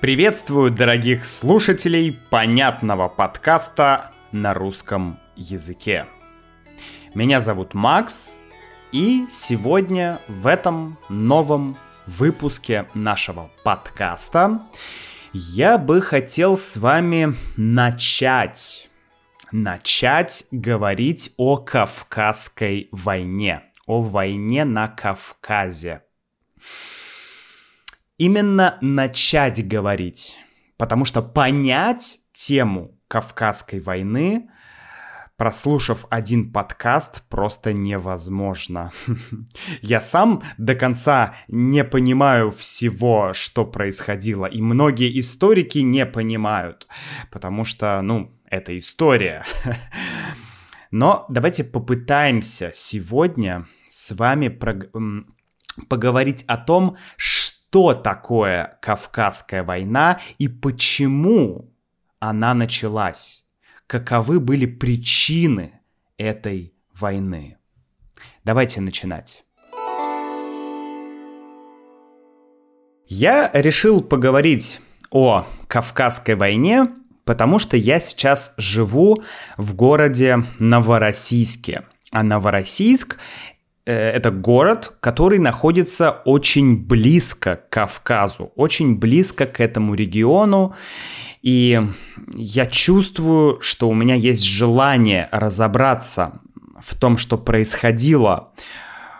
Приветствую 0.00 0.70
дорогих 0.70 1.24
слушателей 1.24 2.16
понятного 2.30 3.08
подкаста 3.08 4.12
на 4.30 4.54
русском 4.54 5.18
языке. 5.34 6.06
Меня 7.14 7.40
зовут 7.40 7.74
Макс, 7.74 8.32
и 8.92 9.26
сегодня 9.28 10.20
в 10.28 10.46
этом 10.46 10.98
новом 11.08 11.76
выпуске 12.06 12.86
нашего 12.94 13.50
подкаста 13.64 14.60
я 15.32 15.78
бы 15.78 16.00
хотел 16.00 16.56
с 16.56 16.76
вами 16.76 17.34
начать, 17.56 18.88
начать 19.50 20.44
говорить 20.52 21.32
о 21.36 21.56
Кавказской 21.56 22.88
войне, 22.92 23.64
о 23.88 24.00
войне 24.00 24.64
на 24.64 24.86
Кавказе 24.86 26.02
именно 28.18 28.76
начать 28.80 29.66
говорить. 29.66 30.36
Потому 30.76 31.04
что 31.04 31.22
понять 31.22 32.20
тему 32.32 32.96
Кавказской 33.08 33.80
войны, 33.80 34.50
прослушав 35.36 36.04
один 36.10 36.52
подкаст, 36.52 37.22
просто 37.28 37.72
невозможно. 37.72 38.92
Я 39.82 40.00
сам 40.00 40.42
до 40.58 40.74
конца 40.74 41.36
не 41.46 41.84
понимаю 41.84 42.50
всего, 42.50 43.32
что 43.32 43.64
происходило, 43.64 44.46
и 44.46 44.60
многие 44.60 45.18
историки 45.18 45.78
не 45.78 46.04
понимают, 46.06 46.88
потому 47.30 47.64
что, 47.64 48.02
ну, 48.02 48.36
это 48.44 48.76
история. 48.76 49.44
Но 50.90 51.26
давайте 51.28 51.64
попытаемся 51.64 52.72
сегодня 52.74 53.66
с 53.88 54.12
вами 54.12 54.48
поговорить 55.88 56.44
о 56.46 56.56
том, 56.56 56.96
что 57.16 57.37
что 57.70 57.92
такое 57.92 58.78
Кавказская 58.80 59.62
война 59.62 60.20
и 60.38 60.48
почему 60.48 61.70
она 62.18 62.54
началась, 62.54 63.44
каковы 63.86 64.40
были 64.40 64.64
причины 64.64 65.72
этой 66.16 66.72
войны. 66.94 67.58
Давайте 68.42 68.80
начинать. 68.80 69.44
Я 73.06 73.50
решил 73.52 74.02
поговорить 74.02 74.80
о 75.10 75.46
Кавказской 75.66 76.36
войне, 76.36 76.88
потому 77.24 77.58
что 77.58 77.76
я 77.76 78.00
сейчас 78.00 78.54
живу 78.56 79.22
в 79.58 79.74
городе 79.74 80.38
Новороссийске. 80.58 81.84
А 82.12 82.22
Новороссийск 82.22 83.18
это 83.92 84.30
город, 84.30 84.96
который 85.00 85.38
находится 85.38 86.10
очень 86.24 86.76
близко 86.76 87.56
к 87.56 87.70
Кавказу, 87.70 88.52
очень 88.54 88.96
близко 88.96 89.46
к 89.46 89.60
этому 89.60 89.94
региону. 89.94 90.74
И 91.42 91.80
я 92.34 92.66
чувствую, 92.66 93.60
что 93.60 93.88
у 93.88 93.94
меня 93.94 94.14
есть 94.14 94.44
желание 94.44 95.28
разобраться 95.32 96.40
в 96.80 96.94
том, 96.96 97.16
что 97.16 97.38
происходило 97.38 98.52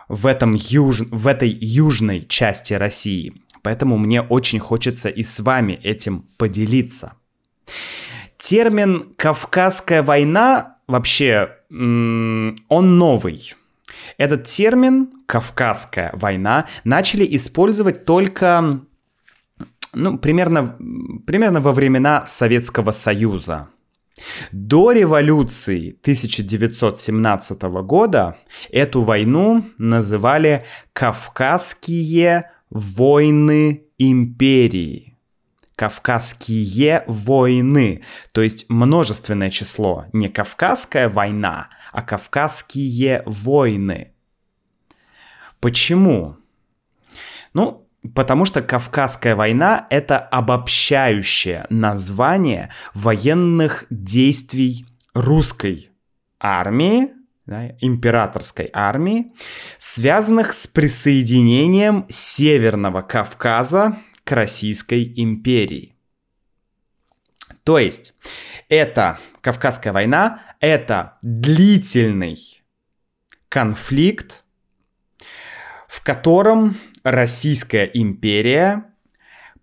в, 0.08 0.27
этом 0.27 0.55
юж... 0.55 1.00
в 1.11 1.27
этой 1.27 1.50
южной 1.50 2.27
части 2.27 2.74
России. 2.74 3.42
Поэтому 3.62 3.96
мне 3.98 4.22
очень 4.22 4.58
хочется 4.58 5.08
и 5.08 5.22
с 5.22 5.41
вами 5.41 5.72
этим 5.83 6.24
поделиться. 6.36 7.14
Термин 8.36 9.14
«Кавказская 9.16 10.02
война» 10.02 10.77
вообще, 10.86 11.50
он 11.70 12.55
новый. 12.69 13.55
Этот 14.16 14.44
термин 14.44 15.10
«Кавказская 15.27 16.10
война» 16.14 16.66
начали 16.84 17.27
использовать 17.36 18.05
только 18.05 18.80
ну, 19.95 20.18
примерно, 20.18 20.77
примерно 21.27 21.61
во 21.61 21.73
времена 21.73 22.27
Советского 22.27 22.90
Союза. 22.90 23.68
До 24.52 24.92
революции 24.92 25.96
1917 26.00 27.62
года 27.84 28.36
эту 28.70 29.02
войну 29.02 29.64
называли 29.78 30.64
«Кавказские 30.92 32.50
войны 32.70 33.84
империи». 33.98 35.17
Кавказские 35.77 37.05
войны, 37.06 38.02
то 38.33 38.42
есть 38.42 38.68
множественное 38.68 39.50
число, 39.50 40.06
не 40.12 40.28
Кавказская 40.28 41.08
война, 41.08 41.68
а 41.92 42.02
Кавказские 42.02 43.22
войны. 43.26 44.12
Почему? 45.60 46.36
Ну, 47.52 47.88
потому 48.14 48.44
что 48.44 48.62
Кавказская 48.62 49.34
война— 49.34 49.86
это 49.90 50.18
обобщающее 50.18 51.66
название 51.70 52.70
военных 52.94 53.86
действий 53.90 54.86
русской 55.14 55.90
армии, 56.38 57.10
да, 57.46 57.72
императорской 57.80 58.70
армии, 58.72 59.32
связанных 59.78 60.52
с 60.52 60.66
присоединением 60.66 62.06
Северного 62.08 63.02
Кавказа 63.02 63.98
к 64.24 64.32
Российской 64.32 65.12
империи. 65.16 65.98
То 67.68 67.79
есть, 67.79 68.14
это 68.70 69.18
Кавказская 69.42 69.92
война, 69.92 70.40
это 70.58 71.18
длительный 71.20 72.62
конфликт, 73.51 74.42
в 75.86 76.02
котором 76.02 76.79
Российская 77.05 77.84
империя 77.84 78.86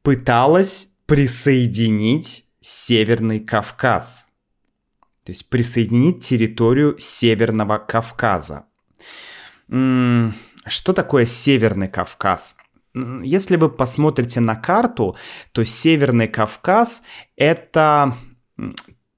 пыталась 0.03 0.89
присоединить 1.07 2.45
Северный 2.61 3.39
Кавказ. 3.39 4.27
То 5.23 5.31
есть 5.31 5.49
присоединить 5.49 6.23
территорию 6.23 6.99
Северного 6.99 7.79
Кавказа. 7.79 8.67
Что 9.67 10.93
такое 10.93 11.25
Северный 11.25 11.87
Кавказ? 11.87 12.57
Если 13.23 13.57
вы 13.57 13.69
посмотрите 13.69 14.39
на 14.39 14.56
карту, 14.56 15.17
то 15.51 15.66
Северный 15.66 16.28
Кавказ— 16.28 17.03
это 17.35 18.16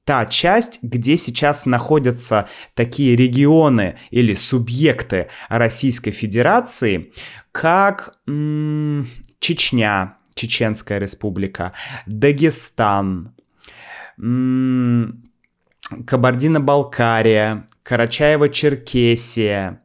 та 0.04 0.26
часть, 0.26 0.80
где 0.82 1.18
сейчас 1.18 1.66
находятся 1.66 2.48
такие 2.74 3.16
регионы 3.16 3.98
или 4.10 4.34
субъекты 4.34 5.28
Российской 5.50 6.12
Федерации, 6.12 7.12
как 7.52 8.18
м- 8.26 9.06
Чечня, 9.40 10.18
Чеченская 10.34 10.98
республика, 11.00 11.74
Дагестан, 12.06 13.36
м- 14.18 15.30
Кабардино-Балкария, 16.06 17.68
Карачаево-Черкесия. 17.84 19.80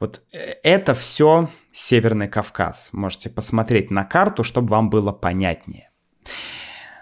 Вот 0.00 0.22
э, 0.32 0.54
это 0.62 0.94
все 0.94 1.48
Северный 1.72 2.28
Кавказ. 2.28 2.90
Можете 2.92 3.30
посмотреть 3.30 3.90
на 3.90 4.04
карту, 4.04 4.44
чтобы 4.44 4.68
вам 4.68 4.90
было 4.90 5.12
понятнее. 5.12 5.90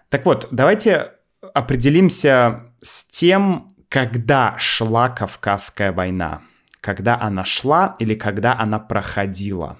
Так 0.08 0.24
вот, 0.24 0.48
давайте 0.50 1.12
определимся 1.54 2.72
с 2.80 3.04
тем, 3.04 3.74
когда 3.88 4.56
шла 4.58 5.08
Кавказская 5.08 5.92
война. 5.92 6.42
Когда 6.80 7.18
она 7.20 7.44
шла 7.44 7.96
или 7.98 8.14
когда 8.14 8.56
она 8.58 8.78
проходила. 8.78 9.78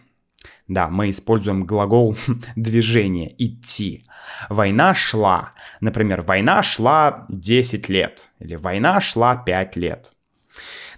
Да, 0.69 0.89
мы 0.89 1.11
используем 1.11 1.65
глагол 1.65 2.17
движение, 2.57 3.35
идти. 3.39 4.05
Война 4.49 4.95
шла. 4.95 5.53
Например, 5.81 6.23
война 6.23 6.63
шла 6.63 7.27
10 7.29 7.89
лет. 7.89 8.31
Или 8.41 8.57
война 8.57 9.01
шла 9.01 9.37
5 9.37 9.77
лет. 9.77 10.13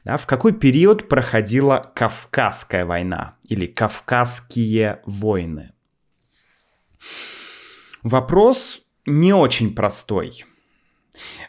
Да, 0.09 0.17
в 0.17 0.25
какой 0.25 0.55
период 0.55 1.07
проходила 1.07 1.83
Кавказская 1.95 2.87
война? 2.87 3.37
Или 3.47 3.67
Кавказские 3.67 5.03
войны? 5.05 5.73
Вопрос 8.03 8.81
не 9.05 9.35
очень 9.35 9.75
простой. 9.75 10.47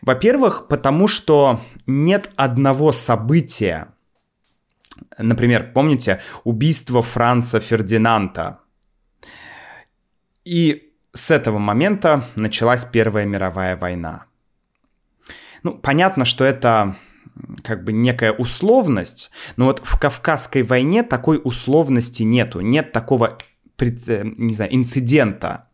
Во-первых, 0.02 0.68
потому 0.68 1.08
что 1.08 1.62
нет 1.88 2.32
одного 2.36 2.92
события. 2.92 3.94
Например, 5.18 5.72
помните 5.74 6.22
убийство 6.44 7.02
Франца 7.02 7.62
Фердинанда? 7.62 8.60
И 10.44 10.92
с 11.14 11.32
этого 11.32 11.60
момента 11.60 12.26
началась 12.36 12.84
Первая 12.84 13.26
мировая 13.26 13.78
война. 13.78 14.26
Ну, 15.64 15.78
понятно, 15.78 16.26
что 16.26 16.44
это 16.44 16.98
как 17.64 17.84
бы 17.84 17.92
некая 17.92 18.32
условность, 18.32 19.32
но 19.58 19.66
вот 19.66 19.82
в 19.84 20.00
Кавказской 20.00 20.64
войне 20.64 21.04
такой 21.04 21.40
условности 21.44 22.24
нету, 22.24 22.62
нет 22.62 22.92
такого, 22.92 23.38
э, 23.80 24.24
не 24.38 24.54
знаю, 24.54 24.76
инцидента, 24.76 25.68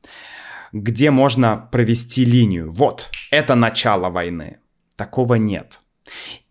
где 0.71 1.11
можно 1.11 1.57
провести 1.71 2.25
линию. 2.25 2.71
Вот, 2.71 3.09
это 3.31 3.55
начало 3.55 4.09
войны. 4.09 4.59
Такого 4.95 5.35
нет. 5.35 5.81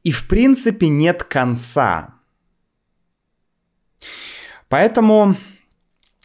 И 0.03 0.13
в 0.13 0.29
принципе 0.29 0.89
нет 0.89 1.23
конца. 1.25 2.15
Поэтому 4.69 5.37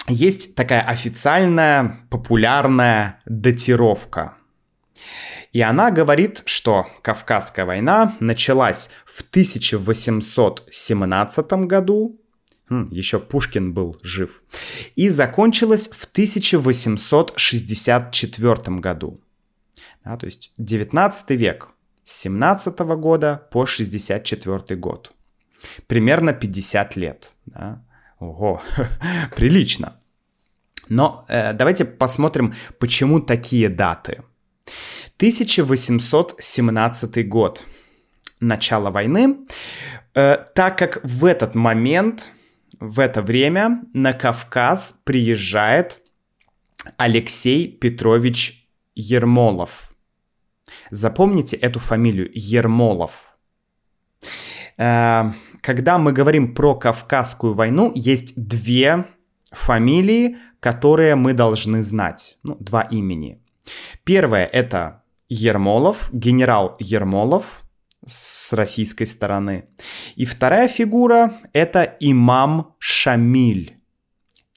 есть 0.07 0.55
такая 0.55 0.81
официальная 0.81 2.07
популярная 2.09 3.21
датировка. 3.25 4.35
И 5.51 5.61
она 5.61 5.89
говорит, 5.91 6.41
что 6.45 6.87
Кавказская 7.01 7.65
война 7.65 8.15
началась 8.19 8.91
в 9.05 9.21
1817 9.21 11.51
году, 11.67 12.21
хм, 12.69 12.89
еще 12.91 13.19
Пушкин 13.19 13.73
был 13.73 13.97
жив, 14.03 14.43
и 14.95 15.09
закончилась 15.09 15.89
в 15.89 16.05
1864 16.05 18.79
году. 18.79 19.19
Да, 20.05 20.15
то 20.17 20.27
есть 20.27 20.53
19 20.57 21.31
век, 21.31 21.69
с 22.03 22.13
17 22.21 22.79
года 22.79 23.47
по 23.51 23.65
64 23.65 24.79
год. 24.79 25.11
Примерно 25.87 26.33
50 26.33 26.95
лет. 26.95 27.33
Да? 27.45 27.83
Ого, 28.19 28.61
прилично. 29.35 29.95
Но 30.89 31.25
э, 31.27 31.53
давайте 31.53 31.85
посмотрим, 31.85 32.53
почему 32.79 33.19
такие 33.19 33.69
даты. 33.69 34.23
1817 35.19 37.27
год. 37.27 37.65
Начало 38.39 38.89
войны. 38.89 39.39
Э, 40.15 40.37
так 40.55 40.77
как 40.77 41.01
в 41.03 41.25
этот 41.25 41.55
момент, 41.55 42.31
в 42.79 43.01
это 43.01 43.21
время 43.21 43.81
на 43.93 44.13
Кавказ 44.13 45.01
приезжает 45.03 46.01
Алексей 46.95 47.67
Петрович 47.67 48.65
Ермолов. 48.95 49.91
Запомните 50.89 51.57
эту 51.57 51.81
фамилию 51.81 52.31
Ермолов. 52.33 53.35
Э, 54.77 55.33
когда 55.59 55.97
мы 55.97 56.13
говорим 56.13 56.55
про 56.55 56.75
Кавказскую 56.75 57.53
войну, 57.53 57.91
есть 57.93 58.41
две 58.41 59.05
фамилии, 59.51 60.37
которые 60.61 61.15
мы 61.15 61.33
должны 61.33 61.83
знать. 61.83 62.37
Ну, 62.43 62.55
два 62.61 62.83
имени. 62.83 63.43
Первое 64.05 64.45
это 64.45 64.99
Ермолов, 65.29 66.09
генерал 66.11 66.75
Ермолов 66.79 67.63
с 68.05 68.53
российской 68.53 69.05
стороны. 69.05 69.69
И 70.15 70.25
вторая 70.25 70.67
фигура 70.67 71.33
это 71.53 71.83
имам 71.99 72.75
Шамиль. 72.79 73.77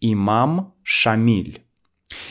Имам 0.01 0.75
Шамиль. 0.83 1.65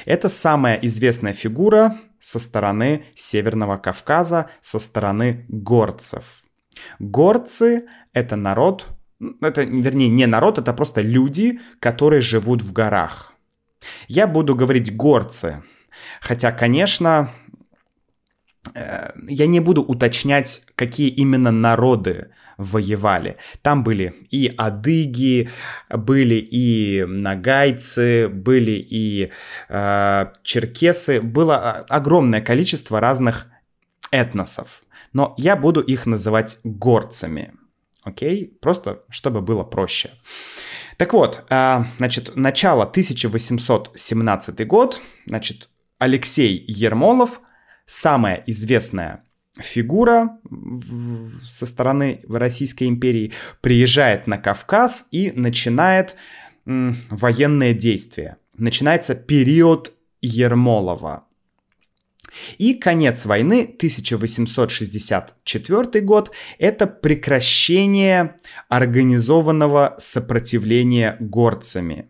Это 0.06 0.30
самая 0.30 0.76
известная 0.82 1.34
фигура 1.34 1.96
со 2.20 2.40
стороны 2.40 3.06
Северного 3.16 3.78
Кавказа, 3.78 4.50
со 4.62 4.80
стороны 4.80 5.46
горцев. 5.48 6.44
Горцы— 7.00 7.88
это 8.14 8.36
народ, 8.36 8.90
это, 9.42 9.64
вернее, 9.64 10.10
не 10.10 10.26
народ, 10.26 10.60
это 10.60 10.74
просто 10.74 11.02
люди, 11.02 11.60
которые 11.80 12.22
живут 12.22 12.62
в 12.62 12.74
горах. 12.74 13.34
Я 14.08 14.28
буду 14.28 14.56
говорить 14.56 14.96
горцы, 14.96 15.64
хотя, 16.22 16.52
конечно, 16.52 17.32
я 19.28 19.48
не 19.48 19.60
буду 19.60 19.82
уточнять, 19.82 20.64
какие 20.76 21.10
именно 21.10 21.52
народы 21.52 22.30
воевали. 22.58 23.38
Там 23.62 23.84
были 23.84 24.14
и 24.30 24.54
адыги, 24.56 25.50
были 25.90 26.36
и 26.36 27.04
нагайцы, 27.06 28.30
были 28.30 28.72
и 28.72 29.32
э, 29.70 30.26
черкесы. 30.44 31.22
Было 31.22 31.86
огромное 31.90 32.42
количество 32.42 33.00
разных 33.00 33.48
этносов. 34.12 34.84
Но 35.14 35.34
я 35.38 35.56
буду 35.56 35.82
их 35.82 36.06
называть 36.06 36.60
горцами. 36.64 37.54
Окей? 38.04 38.58
Просто 38.62 39.04
чтобы 39.10 39.42
было 39.42 39.64
проще. 39.64 40.12
Так 40.98 41.14
вот, 41.14 41.46
а, 41.50 41.88
значит, 41.98 42.36
начало 42.36 42.84
1817 42.84 44.68
год, 44.68 45.02
значит, 45.26 45.70
Алексей 45.98 46.64
Ермолов, 46.68 47.42
самая 47.86 48.44
известная 48.48 49.24
фигура 49.60 50.40
со 51.48 51.66
стороны 51.66 52.22
Российской 52.28 52.88
империи, 52.88 53.32
приезжает 53.62 54.28
на 54.28 54.38
Кавказ 54.38 55.08
и 55.12 55.32
начинает 55.32 56.16
военные 56.66 57.74
действия. 57.74 58.38
Начинается 58.56 59.16
период 59.16 59.94
Ермолова. 60.22 61.26
И 62.58 62.76
конец 62.76 63.26
войны, 63.26 63.64
1864 63.64 66.02
год, 66.02 66.32
это 66.60 66.88
прекращение 66.88 68.38
организованного 68.70 69.96
сопротивления 69.98 71.18
горцами. 71.20 72.10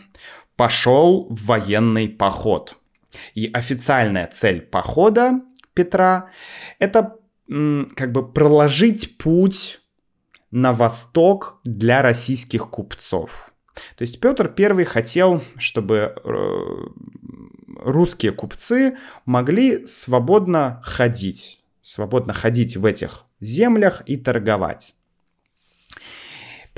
пошел 0.58 1.28
в 1.30 1.46
военный 1.46 2.08
поход. 2.08 2.76
И 3.34 3.48
официальная 3.52 4.26
цель 4.26 4.60
похода 4.60 5.40
Петра— 5.72 6.30
это 6.80 7.14
как 7.46 8.12
бы 8.12 8.30
проложить 8.30 9.16
путь 9.16 9.80
на 10.50 10.72
восток 10.72 11.60
для 11.64 12.02
российских 12.02 12.68
купцов. 12.70 13.52
То 13.96 14.02
есть 14.02 14.20
Петр 14.20 14.52
I 14.58 14.84
хотел, 14.84 15.42
чтобы 15.56 16.14
э, 16.24 16.60
русские 17.76 18.32
купцы 18.32 18.98
могли 19.24 19.86
свободно 19.86 20.80
ходить, 20.82 21.62
свободно 21.82 22.32
ходить 22.32 22.76
в 22.76 22.84
этих 22.84 23.24
землях 23.38 24.02
и 24.06 24.16
торговать. 24.16 24.96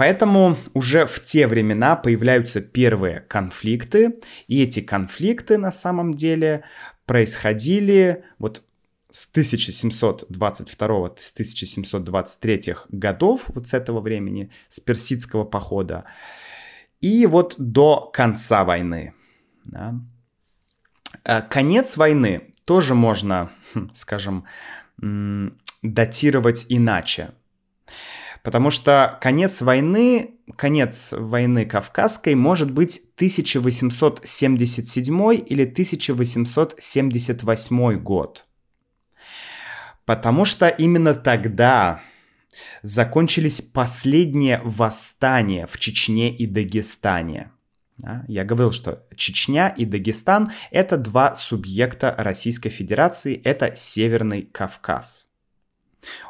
Поэтому 0.00 0.56
уже 0.72 1.04
в 1.04 1.22
те 1.22 1.46
времена 1.46 1.94
появляются 1.94 2.62
первые 2.62 3.20
конфликты, 3.20 4.18
и 4.48 4.62
эти 4.62 4.80
конфликты 4.80 5.58
на 5.58 5.72
самом 5.72 6.14
деле 6.14 6.64
происходили 7.04 8.24
вот 8.38 8.62
с 9.10 9.30
1722 9.30 11.16
с 11.18 11.32
1723 11.32 12.74
годов, 12.88 13.42
вот 13.48 13.66
с 13.66 13.74
этого 13.74 14.00
времени, 14.00 14.50
с 14.70 14.80
персидского 14.80 15.44
похода, 15.44 16.06
и 17.02 17.26
вот 17.26 17.56
до 17.58 18.10
конца 18.10 18.64
войны. 18.64 19.12
Да. 19.66 20.00
Э, 21.24 21.42
конец 21.42 21.98
войны 21.98 22.54
тоже 22.64 22.94
можно, 22.94 23.50
хм, 23.74 23.90
скажем, 23.92 24.46
датировать 25.82 26.64
иначе. 26.70 27.32
Потому 28.42 28.70
что 28.70 29.18
конец 29.20 29.60
войны, 29.60 30.36
конец 30.56 31.12
войны 31.12 31.66
Кавказской 31.66 32.34
может 32.34 32.70
быть 32.70 33.02
1877 33.16 35.34
или 35.46 35.64
1878 35.64 37.98
год. 37.98 38.46
Потому 40.06 40.44
что 40.44 40.68
именно 40.68 41.14
тогда 41.14 42.02
закончились 42.82 43.60
последние 43.60 44.60
восстания 44.64 45.66
в 45.66 45.78
Чечне 45.78 46.34
и 46.34 46.46
Дагестане. 46.46 47.50
Да? 47.98 48.24
Я 48.26 48.44
говорил, 48.44 48.72
что 48.72 49.04
Чечня 49.14 49.68
и 49.68 49.84
Дагестан— 49.84 50.50
это 50.70 50.96
два 50.96 51.34
субъекта 51.34 52.14
Российской 52.18 52.70
Федерации, 52.70 53.40
это 53.44 53.76
Северный 53.76 54.42
Кавказ. 54.42 55.29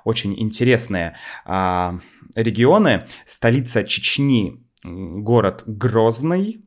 Очень 0.04 0.40
интересные 0.40 1.16
а, 1.44 1.98
регионы. 2.34 3.06
Столица 3.26 3.84
Чечни— 3.84 4.64
город 4.84 5.62
Грозный, 5.66 6.64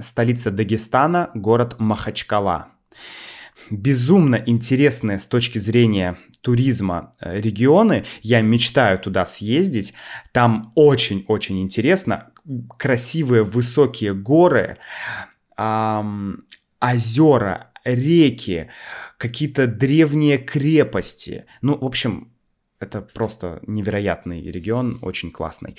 столица 0.00 0.50
Дагестана— 0.50 1.30
город 1.34 1.76
Махачкала 1.78 2.76
безумно 3.70 4.42
интересные 4.46 5.18
с 5.18 5.26
точки 5.26 5.58
зрения 5.58 6.16
туризма 6.40 7.12
э, 7.20 7.40
регионы. 7.40 8.04
Я 8.22 8.40
мечтаю 8.40 8.98
туда 8.98 9.26
съездить. 9.26 9.94
Там 10.32 10.70
очень-очень 10.74 11.60
интересно. 11.60 12.30
Красивые 12.78 13.42
высокие 13.42 14.14
горы, 14.14 14.78
эм, 15.56 16.44
озера, 16.80 17.72
реки, 17.84 18.68
какие-то 19.18 19.66
древние 19.66 20.38
крепости. 20.38 21.44
Ну, 21.62 21.76
в 21.76 21.84
общем, 21.84 22.32
это 22.80 23.02
просто 23.02 23.60
невероятный 23.66 24.42
регион, 24.42 24.98
очень 25.02 25.30
классный. 25.30 25.76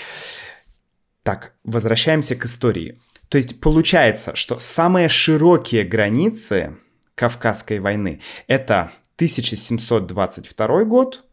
Так, 1.23 1.55
возвращаемся 1.63 2.35
к 2.35 2.45
истории. 2.45 2.99
То 3.29 3.37
есть 3.37 3.59
получается, 3.59 4.35
что 4.35 4.59
самые 4.59 5.09
широкие 5.09 5.83
границы 5.83 6.77
Кавказской 7.15 7.79
войны. 7.79 8.21
Это 8.47 8.91
1722 9.17 10.83
год, 10.85 11.25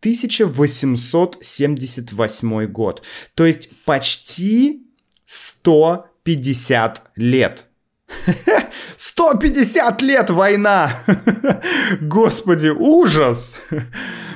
1878 0.00 2.66
год. 2.66 3.02
То 3.34 3.46
есть 3.46 3.70
почти 3.84 4.86
150 5.26 7.12
лет. 7.16 7.66
150 8.96 10.02
лет 10.02 10.30
война! 10.30 10.92
Господи, 12.00 12.68
ужас! 12.68 13.56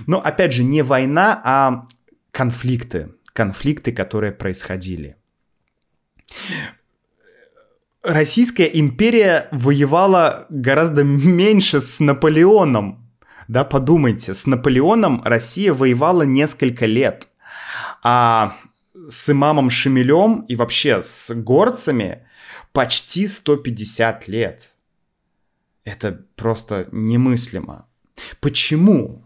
Но 0.07 0.21
опять 0.21 0.53
же, 0.53 0.65
не 0.65 0.83
война, 0.83 1.41
а 1.45 1.87
конфликты. 2.31 3.11
Конфликты, 3.33 3.93
которые 3.93 4.33
происходили. 4.33 5.17
Российская 8.03 8.67
империя 8.67 9.49
воевала 9.51 10.47
гораздо 10.49 11.03
меньше 11.03 11.81
с 11.81 11.99
Наполеоном. 11.99 13.05
Да, 13.49 13.65
подумайте, 13.65 14.33
с 14.33 14.47
Наполеоном 14.47 15.23
Россия 15.25 15.73
воевала 15.73 16.23
несколько 16.23 16.87
лет. 16.87 17.29
А 18.03 18.57
с 19.09 19.29
имамом 19.29 19.71
Шамилем 19.71 20.43
и 20.49 20.57
вообще 20.57 21.03
с 21.03 21.33
горцами 21.35 22.26
почти 22.77 23.27
150 23.27 24.29
лет. 24.29 24.77
Это 25.85 26.25
просто 26.37 26.89
немыслимо. 26.93 27.87
Почему? 28.41 29.25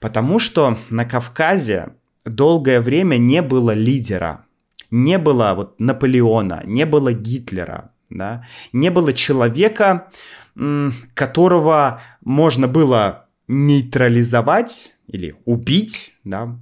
Потому 0.00 0.38
что 0.38 0.78
на 0.90 1.04
Кавказе 1.04 1.94
долгое 2.24 2.80
время 2.80 3.18
не 3.18 3.42
было 3.42 3.74
лидера– 3.74 4.46
не 4.92 5.18
было 5.18 5.54
вот 5.56 5.80
Наполеона, 5.80 6.62
не 6.66 6.84
было 6.84 7.12
Гитлера, 7.14 7.92
да, 8.10 8.46
не 8.72 8.90
было 8.90 9.12
человека, 9.12 10.12
которого 11.14 12.02
можно 12.20 12.68
было 12.68 13.26
нейтрализовать 13.48 14.92
или 15.06 15.34
убить, 15.46 16.12
да, 16.24 16.60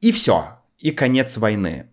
и 0.00 0.10
все, 0.10 0.58
и 0.78 0.90
конец 0.90 1.36
войны. 1.36 1.90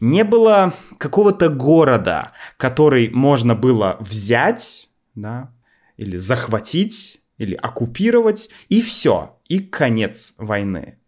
Не 0.00 0.24
было 0.24 0.74
какого-то 0.98 1.48
города, 1.48 2.32
который 2.56 3.10
можно 3.10 3.54
было 3.54 3.96
взять, 4.00 4.88
да, 5.14 5.52
или 5.96 6.16
захватить, 6.16 7.20
или 7.38 7.54
оккупировать, 7.54 8.50
и 8.68 8.82
все, 8.82 9.38
и 9.48 9.58
конец 9.58 10.34
войны. 10.38 10.98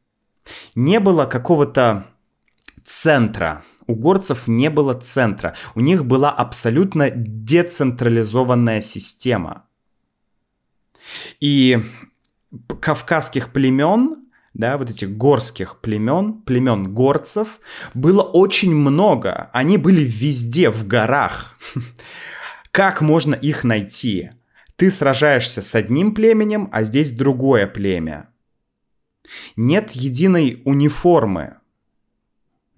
Не 0.75 1.00
было 1.00 1.26
какого-то 1.26 2.06
центра. 2.85 3.64
У 3.87 3.94
горцев 3.94 4.49
не 4.49 4.70
было 4.70 4.94
центра. 4.94 5.54
У 5.75 5.80
них 5.80 6.04
была 6.04 6.30
абсолютно 6.30 7.11
децентрализованная 7.11 8.80
система. 8.80 9.66
И 11.40 11.78
кавказских 12.80 13.52
племен, 13.52 14.19
да, 14.54 14.78
вот 14.78 14.90
этих 14.90 15.16
горских 15.16 15.80
племен, 15.80 16.42
племен 16.42 16.92
горцев, 16.92 17.61
было 17.95 18.23
очень 18.23 18.75
много. 18.75 19.50
Они 19.52 19.78
были 19.78 20.02
везде, 20.02 20.71
в 20.71 20.87
горах. 20.87 21.57
Как 22.71 23.00
можно 23.00 23.35
их 23.35 23.64
найти? 23.64 24.30
Ты 24.76 24.90
сражаешься 24.90 25.62
с 25.62 25.75
одним 25.75 26.14
племенем, 26.14 26.69
а 26.73 26.83
здесь 26.85 27.11
другое 27.11 27.66
племя. 27.66 28.28
Нет 29.57 29.92
единой 29.92 30.62
униформы 30.64 31.61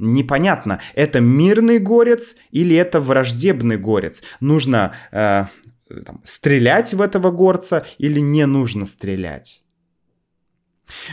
непонятно, 0.03 0.81
это 0.95 1.21
мирный 1.21 1.79
горец 1.79 2.37
или 2.51 2.77
это 2.77 3.01
враждебный 3.01 3.79
горец. 3.79 4.23
Нужно 4.41 4.95
э, 5.13 5.47
там, 6.05 6.21
стрелять 6.25 6.93
в 6.93 7.01
этого 7.01 7.31
горца 7.31 7.87
или 7.99 8.21
не 8.21 8.45
нужно 8.47 8.85
стрелять. 8.85 9.63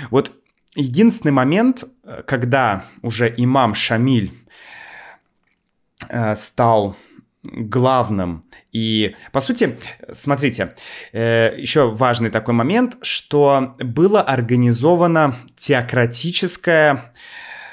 Вот 0.10 0.34
единственный 0.75 1.31
момент, 1.31 1.83
э, 2.03 2.23
когда 2.25 2.85
уже 3.01 3.33
имам 3.35 3.73
Шамиль 3.73 4.33
э, 6.07 6.35
стал 6.35 6.95
главным. 7.43 8.45
И, 8.71 9.15
по 9.31 9.39
сути, 9.39 9.77
смотрите, 10.11 10.75
э, 11.13 11.55
еще 11.57 11.91
важный 11.91 12.29
такой 12.29 12.53
момент, 12.53 12.97
что 13.01 13.75
было 13.79 14.21
организовано 14.21 15.35
теократическое 15.55 17.13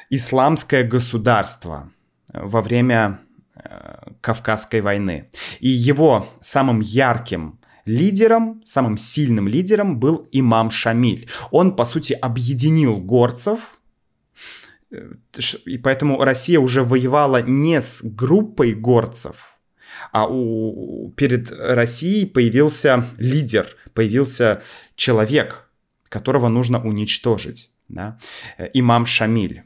исламское 0.09 0.85
государство 0.85 1.91
во 2.33 2.61
время 2.61 3.21
Кавказской 4.21 4.81
войны. 4.81 5.31
И 5.59 5.69
его 5.69 6.29
самым 6.41 6.79
ярким 6.81 7.59
лидером, 7.87 8.61
самым 8.65 8.97
сильным 8.97 9.49
лидером 9.49 9.99
был 9.99 10.29
имам 10.33 10.71
Шамиль. 10.71 11.29
Он, 11.51 11.75
по 11.75 11.85
сути, 11.85 12.13
объединил 12.13 12.99
горцев, 12.99 13.79
э, 14.91 15.15
и 15.65 15.79
поэтому 15.79 16.23
Россия 16.23 16.61
уже 16.61 16.83
воевала 16.83 17.41
не 17.43 17.81
с 17.81 18.03
группой 18.03 18.75
горцев, 18.75 19.57
а 20.13 20.27
у, 20.29 21.13
перед 21.17 21.51
Россией 21.51 22.27
появился 22.27 23.07
лидер, 23.19 23.69
появился 23.95 24.63
человек, 24.97 25.71
которого 26.09 26.49
нужно 26.49 26.83
уничтожить. 26.83 27.71
Да? 27.89 28.19
Э, 28.59 28.69
имам 28.75 29.07
Шамиль. 29.07 29.63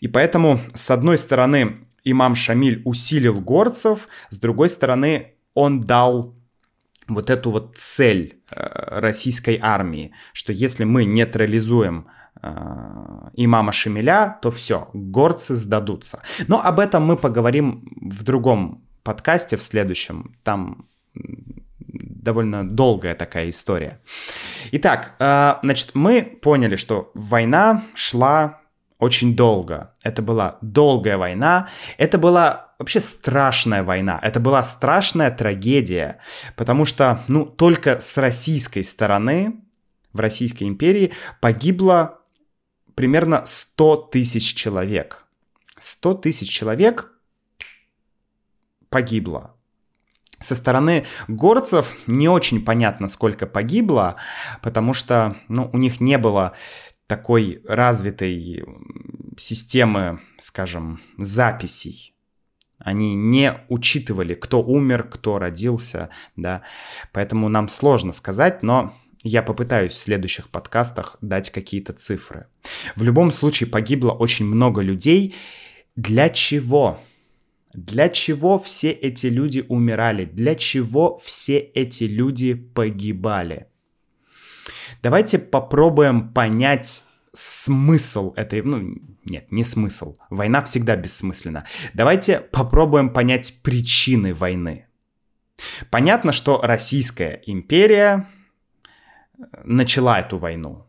И 0.00 0.08
поэтому, 0.08 0.60
с 0.74 0.90
одной 0.90 1.18
стороны, 1.18 1.84
имам 2.04 2.34
Шамиль 2.34 2.82
усилил 2.84 3.40
горцев, 3.40 4.08
с 4.30 4.38
другой 4.38 4.68
стороны, 4.68 5.34
он 5.54 5.82
дал 5.82 6.34
вот 7.08 7.30
эту 7.30 7.50
вот 7.50 7.76
цель 7.76 8.40
э, 8.54 9.00
российской 9.00 9.58
армии, 9.60 10.12
что 10.32 10.52
если 10.52 10.84
мы 10.84 11.04
нейтрализуем 11.04 12.06
э, 12.42 12.48
имама 13.34 13.72
Шамиля, 13.72 14.38
то 14.42 14.50
все, 14.50 14.88
горцы 14.92 15.54
сдадутся. 15.54 16.22
Но 16.48 16.60
об 16.60 16.80
этом 16.80 17.04
мы 17.04 17.16
поговорим 17.16 17.88
в 18.00 18.22
другом 18.22 18.84
подкасте, 19.02 19.56
в 19.56 19.62
следующем. 19.62 20.36
Там 20.42 20.88
довольно 21.14 22.68
долгая 22.68 23.14
такая 23.14 23.50
история. 23.50 24.00
Итак, 24.72 25.14
э, 25.18 25.54
значит, 25.62 25.90
мы 25.94 26.22
поняли, 26.22 26.76
что 26.76 27.10
война 27.14 27.82
шла 27.94 28.60
очень 29.04 29.36
долго. 29.36 29.94
Это 30.02 30.22
была 30.22 30.58
долгая 30.60 31.16
война. 31.16 31.68
Это 31.98 32.18
была 32.18 32.74
вообще 32.78 33.00
страшная 33.00 33.82
война. 33.82 34.18
Это 34.22 34.40
была 34.40 34.64
страшная 34.64 35.30
трагедия. 35.30 36.18
Потому 36.56 36.84
что, 36.84 37.22
ну, 37.28 37.46
только 37.46 38.00
с 38.00 38.18
российской 38.18 38.82
стороны, 38.82 39.60
в 40.12 40.20
Российской 40.20 40.64
империи, 40.64 41.12
погибло 41.40 42.20
примерно 42.94 43.42
100 43.44 43.96
тысяч 44.12 44.54
человек. 44.54 45.26
100 45.78 46.14
тысяч 46.14 46.48
человек 46.48 47.12
погибло. 48.88 49.54
Со 50.40 50.54
стороны 50.54 51.06
горцев 51.26 51.94
не 52.06 52.28
очень 52.28 52.64
понятно, 52.64 53.08
сколько 53.08 53.46
погибло, 53.46 54.16
потому 54.62 54.92
что 54.92 55.36
ну, 55.48 55.70
у 55.72 55.78
них 55.78 56.00
не 56.00 56.18
было 56.18 56.52
такой 57.06 57.60
развитой 57.66 58.64
системы, 59.36 60.20
скажем, 60.38 61.00
записей. 61.18 62.14
Они 62.78 63.14
не 63.14 63.54
учитывали, 63.68 64.34
кто 64.34 64.62
умер, 64.62 65.04
кто 65.04 65.38
родился, 65.38 66.10
да. 66.36 66.62
Поэтому 67.12 67.48
нам 67.48 67.68
сложно 67.68 68.12
сказать, 68.12 68.62
но 68.62 68.94
я 69.22 69.42
попытаюсь 69.42 69.92
в 69.92 69.98
следующих 69.98 70.50
подкастах 70.50 71.16
дать 71.22 71.50
какие-то 71.50 71.94
цифры. 71.94 72.48
В 72.94 73.02
любом 73.02 73.30
случае 73.30 73.70
погибло 73.70 74.12
очень 74.12 74.44
много 74.44 74.82
людей. 74.82 75.34
Для 75.96 76.28
чего? 76.28 77.00
Для 77.72 78.08
чего 78.08 78.58
все 78.58 78.90
эти 78.90 79.26
люди 79.26 79.64
умирали? 79.66 80.26
Для 80.26 80.54
чего 80.54 81.16
все 81.24 81.58
эти 81.58 82.04
люди 82.04 82.54
погибали? 82.54 83.66
Давайте 85.04 85.38
попробуем 85.38 86.32
понять 86.32 87.04
смысл 87.32 88.32
этой... 88.36 88.62
Ну, 88.62 88.94
нет, 89.26 89.52
не 89.52 89.62
смысл. 89.62 90.16
Война 90.30 90.64
всегда 90.64 90.96
бессмысленна. 90.96 91.66
Давайте 91.92 92.40
попробуем 92.40 93.12
понять 93.12 93.60
причины 93.62 94.32
войны. 94.32 94.86
Понятно, 95.90 96.32
что 96.32 96.62
Российская 96.62 97.42
империя 97.44 98.26
э, 99.36 99.42
начала 99.64 100.20
эту 100.20 100.38
войну. 100.38 100.86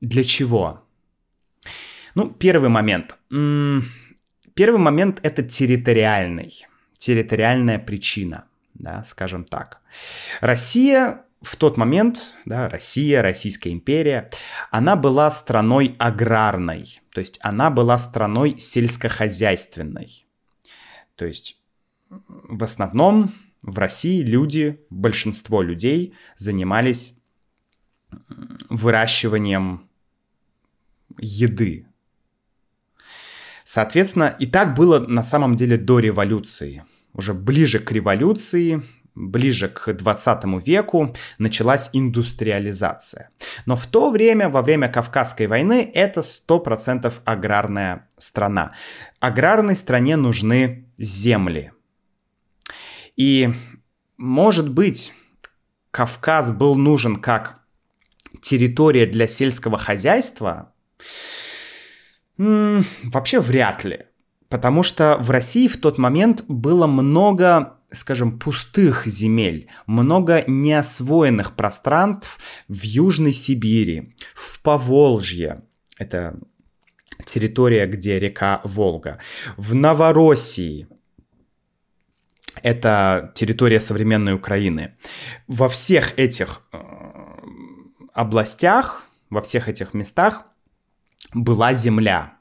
Для 0.00 0.24
чего? 0.24 0.88
Ну, 2.14 2.30
первый 2.30 2.70
момент. 2.70 3.18
Первый 3.28 4.80
момент 4.80 5.20
это 5.22 5.42
территориальный. 5.42 6.66
Территориальная 6.98 7.78
причина, 7.78 8.46
да, 8.72 9.04
скажем 9.04 9.44
так. 9.44 9.82
Россия 10.40 11.26
в 11.40 11.56
тот 11.56 11.76
момент, 11.76 12.34
да, 12.44 12.68
Россия, 12.68 13.22
Российская 13.22 13.70
империя, 13.70 14.30
она 14.70 14.96
была 14.96 15.30
страной 15.30 15.94
аграрной, 15.98 17.00
то 17.12 17.20
есть 17.20 17.38
она 17.42 17.70
была 17.70 17.96
страной 17.98 18.58
сельскохозяйственной. 18.58 20.26
То 21.14 21.26
есть 21.26 21.62
в 22.08 22.64
основном 22.64 23.32
в 23.62 23.78
России 23.78 24.22
люди, 24.22 24.80
большинство 24.90 25.62
людей 25.62 26.14
занимались 26.36 27.14
выращиванием 28.68 29.88
еды. 31.18 31.86
Соответственно, 33.64 34.34
и 34.38 34.46
так 34.46 34.74
было 34.74 35.00
на 35.00 35.22
самом 35.22 35.54
деле 35.54 35.76
до 35.76 35.98
революции. 35.98 36.84
Уже 37.12 37.34
ближе 37.34 37.80
к 37.80 37.92
революции 37.92 38.82
ближе 39.18 39.68
к 39.68 39.92
20 39.92 40.44
веку 40.66 41.14
началась 41.38 41.90
индустриализация. 41.92 43.30
Но 43.66 43.76
в 43.76 43.86
то 43.86 44.10
время, 44.10 44.48
во 44.48 44.62
время 44.62 44.88
Кавказской 44.88 45.46
войны, 45.46 45.90
это 45.92 46.20
100% 46.20 47.12
аграрная 47.24 48.08
страна. 48.16 48.72
Аграрной 49.20 49.74
стране 49.74 50.16
нужны 50.16 50.86
земли. 50.98 51.72
И, 53.16 53.52
может 54.16 54.72
быть, 54.72 55.12
Кавказ 55.90 56.52
был 56.52 56.76
нужен 56.76 57.16
как 57.16 57.60
территория 58.40 59.06
для 59.06 59.26
сельского 59.26 59.78
хозяйства? 59.78 60.72
М-м, 62.38 62.84
вообще 63.04 63.40
вряд 63.40 63.84
ли. 63.84 64.07
Потому 64.48 64.82
что 64.82 65.18
в 65.20 65.30
России 65.30 65.68
в 65.68 65.78
тот 65.78 65.98
момент 65.98 66.44
было 66.48 66.86
много 66.86 67.78
скажем, 67.90 68.38
пустых 68.38 69.06
земель, 69.06 69.68
много 69.86 70.44
неосвоенных 70.46 71.56
пространств 71.56 72.38
в 72.68 72.82
Южной 72.82 73.32
Сибири, 73.32 74.14
в 74.34 74.62
Поволжье, 74.62 75.62
это 75.96 76.38
территория, 77.24 77.86
где 77.86 78.18
река 78.18 78.60
Волга, 78.64 79.18
в 79.56 79.74
Новороссии, 79.74 80.86
это 82.62 83.32
территория 83.34 83.80
современной 83.80 84.34
Украины. 84.34 84.96
Во 85.46 85.68
всех 85.68 86.18
этих 86.18 86.62
э, 86.72 86.78
областях, 88.12 89.04
во 89.30 89.40
всех 89.42 89.68
этих 89.68 89.94
местах 89.94 90.46
была 91.32 91.72
земля. 91.72 92.37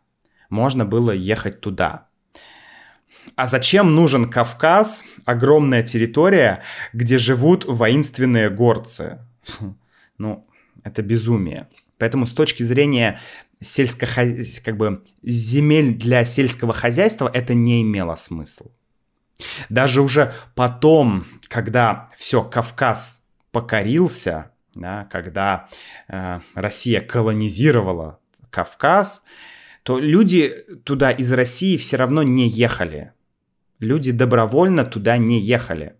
Можно 0.50 0.86
было 0.86 1.12
ехать 1.12 1.62
туда. 1.62 2.08
А 3.36 3.46
зачем 3.46 3.96
нужен 3.96 4.30
Кавказ, 4.30 5.04
огромная 5.26 5.84
территория, 5.84 6.64
где 6.94 7.18
живут 7.18 7.66
воинственные 7.66 8.50
горцы? 8.50 9.20
Ну, 10.18 10.48
это 10.84 11.04
безумие. 11.04 11.68
Поэтому 12.00 12.26
с 12.26 12.34
точки 12.34 12.64
зрения 12.64 13.20
сельско 13.60 14.08
как 14.64 14.78
бы 14.78 15.04
земель 15.22 15.96
для 15.96 16.26
сельского 16.26 16.74
хозяйства 16.74 17.30
это 17.32 17.54
не 17.54 17.82
имело 17.82 18.16
смысла. 18.16 18.72
Даже 19.70 20.02
уже 20.02 20.34
потом, 20.56 21.26
когда 21.48 22.10
все, 22.16 22.44
Кавказ 22.44 23.26
покорился, 23.52 24.52
да, 24.74 25.08
когда 25.12 25.70
э, 26.08 26.40
Россия 26.56 27.02
колонизировала 27.02 28.20
Кавказ, 28.50 29.24
то 29.88 30.00
люди 30.00 30.54
туда 30.84 31.12
из 31.12 31.32
России 31.32 31.78
все 31.78 31.96
равно 31.96 32.22
не 32.22 32.46
ехали. 32.46 33.14
Люди 33.80 34.12
добровольно 34.12 34.84
туда 34.84 35.18
не 35.18 35.40
ехали. 35.40 35.96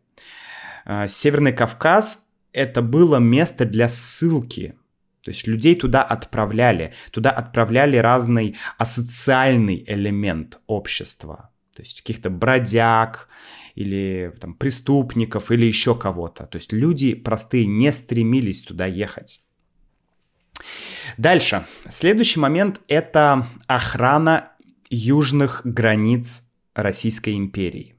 А, 0.84 1.08
Северный 1.08 1.54
Кавказ— 1.54 2.28
это 2.52 2.82
было 2.82 3.16
место 3.20 3.64
для 3.64 3.88
ссылки. 3.88 4.76
То 5.24 5.32
есть 5.32 5.48
людей 5.48 5.74
туда 5.74 6.04
отправляли. 6.04 6.94
Туда 7.12 7.30
отправляли 7.32 7.96
разный 7.96 8.58
асоциальный 8.78 9.86
элемент 9.88 10.60
общества. 10.68 11.50
То 11.74 11.82
есть 11.82 12.02
каких-то 12.02 12.30
бродяг 12.30 13.30
или 13.76 14.34
там, 14.42 14.54
преступников 14.54 15.50
или 15.50 15.66
еще 15.66 15.96
кого-то. 15.96 16.46
То 16.46 16.58
есть 16.58 16.74
люди 16.74 17.14
простые 17.14 17.68
не 17.68 17.94
стремились 17.94 18.64
туда 18.64 18.86
ехать. 18.86 19.42
Дальше. 21.18 21.66
Следующий 21.88 22.40
момент— 22.40 22.82
это 22.88 23.48
охрана 23.66 24.52
южных 24.90 25.62
границ 25.64 26.52
Российской 26.76 27.36
империи. 27.36 27.96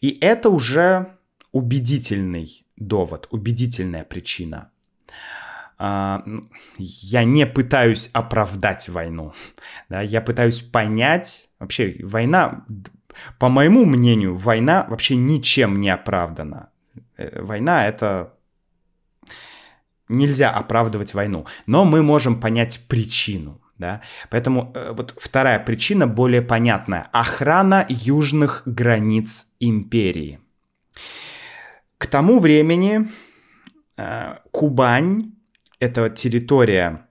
И 0.00 0.16
это 0.20 0.48
уже 0.48 1.16
убедительный 1.52 2.64
довод, 2.76 3.28
убедительная 3.30 4.04
причина. 4.04 4.70
А, 5.78 6.24
я 6.78 7.24
не 7.24 7.46
пытаюсь 7.46 8.08
оправдать 8.14 8.88
войну, 8.88 9.34
да, 9.90 10.00
я 10.00 10.22
пытаюсь 10.22 10.60
понять, 10.60 11.50
вообще 11.58 11.96
война, 12.02 12.64
по 13.38 13.50
моему 13.50 13.84
мнению, 13.84 14.34
война 14.34 14.86
вообще 14.88 15.16
ничем 15.16 15.78
не 15.80 15.90
оправдана. 15.90 16.70
Э, 17.18 17.42
война 17.42 17.86
это 17.86 18.32
нельзя 20.08 20.50
оправдывать 20.50 21.14
войну, 21.14 21.46
но 21.66 21.84
мы 21.84 22.02
можем 22.02 22.40
понять 22.40 22.80
причину 22.88 23.60
да. 23.78 24.00
Поэтому 24.30 24.72
э, 24.74 24.92
вот 24.96 25.14
вторая 25.20 25.58
причина 25.58 26.06
более 26.06 26.42
понятная. 26.42 27.08
Охрана 27.12 27.84
южных 27.88 28.62
границ 28.64 29.48
империи. 29.60 30.40
К 31.98 32.06
тому 32.06 32.38
времени 32.38 33.08
э, 33.96 34.36
Кубань— 34.50 35.32
это 35.78 36.08
территория, 36.08 37.06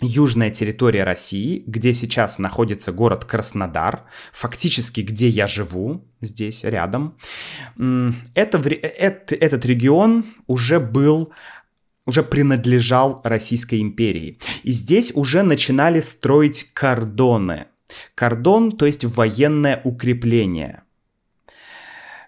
южная 0.00 0.50
территория 0.50 1.04
России, 1.04 1.64
где 1.66 1.92
сейчас 1.92 2.38
находится 2.38 2.92
город 2.92 3.24
Краснодар, 3.24 4.04
фактически 4.32 5.00
где 5.00 5.28
я 5.28 5.46
живу, 5.46 6.04
здесь 6.20 6.62
рядом. 6.62 7.16
Это, 8.34 8.58
это, 8.58 9.34
этот 9.34 9.64
регион 9.64 10.24
уже 10.46 10.78
был 10.78 11.32
уже 12.06 12.22
принадлежал 12.22 13.20
Российской 13.24 13.80
империи. 13.80 14.38
И 14.62 14.72
здесь 14.72 15.12
уже 15.14 15.42
начинали 15.42 16.00
строить 16.00 16.72
кордоны. 16.72 17.66
Кордон, 18.14 18.76
то 18.76 18.86
есть 18.86 19.04
военное 19.04 19.80
укрепление. 19.84 20.82